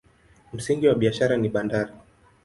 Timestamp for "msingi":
0.53-0.87